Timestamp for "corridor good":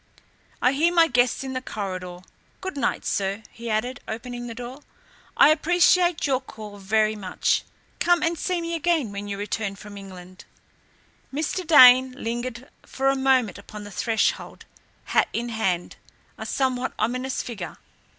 1.61-2.75